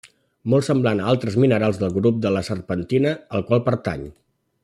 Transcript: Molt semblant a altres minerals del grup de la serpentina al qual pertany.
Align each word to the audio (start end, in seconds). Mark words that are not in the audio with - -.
Molt 0.53 0.65
semblant 0.67 1.01
a 1.03 1.09
altres 1.11 1.37
minerals 1.43 1.81
del 1.83 1.93
grup 1.99 2.17
de 2.25 2.33
la 2.37 2.43
serpentina 2.49 3.13
al 3.39 3.47
qual 3.51 3.65
pertany. 3.71 4.09